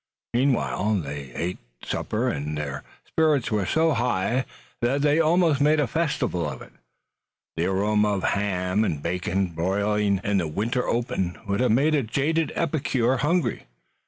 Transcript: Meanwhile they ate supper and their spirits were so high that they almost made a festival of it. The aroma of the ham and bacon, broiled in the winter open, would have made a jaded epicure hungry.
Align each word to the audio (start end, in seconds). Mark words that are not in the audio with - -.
Meanwhile 0.33 0.95
they 1.03 1.31
ate 1.35 1.59
supper 1.83 2.27
and 2.27 2.57
their 2.57 2.83
spirits 3.05 3.51
were 3.51 3.67
so 3.67 3.93
high 3.93 4.45
that 4.81 5.03
they 5.03 5.19
almost 5.19 5.61
made 5.61 5.79
a 5.79 5.85
festival 5.85 6.49
of 6.49 6.59
it. 6.63 6.73
The 7.55 7.67
aroma 7.67 8.13
of 8.13 8.21
the 8.21 8.27
ham 8.29 8.83
and 8.83 9.03
bacon, 9.03 9.49
broiled 9.49 9.99
in 9.99 10.37
the 10.39 10.47
winter 10.47 10.87
open, 10.87 11.37
would 11.47 11.59
have 11.59 11.71
made 11.71 11.93
a 11.93 12.01
jaded 12.01 12.51
epicure 12.55 13.17
hungry. 13.17 13.67